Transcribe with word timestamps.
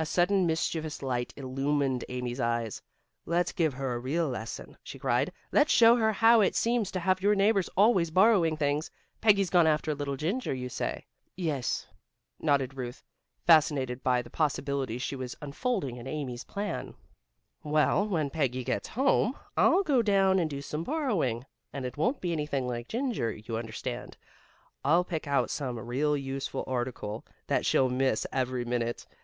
A 0.00 0.06
sudden 0.06 0.44
mischievous 0.44 1.02
light 1.02 1.32
illumined 1.36 2.04
Amy's 2.08 2.40
eyes. 2.40 2.82
"Let's 3.24 3.52
give 3.52 3.74
her 3.74 3.94
a 3.94 3.98
real 4.00 4.28
lesson," 4.28 4.76
she 4.82 4.98
cried. 4.98 5.32
"Let's 5.52 5.70
show 5.72 5.94
her 5.94 6.12
how 6.14 6.40
it 6.40 6.56
seems 6.56 6.90
to 6.90 6.98
have 6.98 7.22
your 7.22 7.36
neighbors 7.36 7.68
always 7.76 8.10
borrowing 8.10 8.56
things. 8.56 8.90
Peggy's 9.20 9.50
gone 9.50 9.68
after 9.68 9.92
a 9.92 9.94
little 9.94 10.16
ginger, 10.16 10.52
you 10.52 10.68
say?" 10.68 11.06
"Yes," 11.36 11.86
nodded 12.40 12.76
Ruth 12.76 13.04
fascinated 13.46 14.02
by 14.02 14.20
the 14.20 14.30
possibilities 14.34 15.00
she 15.00 15.14
saw 15.28 15.36
unfolding 15.40 15.94
in 15.96 16.08
Amy's 16.08 16.42
plan. 16.42 16.94
"Well, 17.62 18.08
when 18.08 18.30
Peggy 18.30 18.64
gets 18.64 18.88
home, 18.88 19.36
I'll 19.56 19.84
go 19.84 20.02
down 20.02 20.40
and 20.40 20.50
do 20.50 20.60
some 20.60 20.82
borrowing. 20.82 21.46
And 21.72 21.86
it 21.86 21.96
won't 21.96 22.20
be 22.20 22.32
anything 22.32 22.66
like 22.66 22.88
ginger, 22.88 23.30
you 23.30 23.56
understand. 23.56 24.16
I'll 24.84 25.04
pick 25.04 25.28
out 25.28 25.50
some 25.50 25.78
real 25.78 26.16
useful 26.16 26.64
article, 26.66 27.24
that 27.46 27.64
she'll 27.64 27.88
miss 27.88 28.26
every 28.32 28.64
minute. 28.64 29.06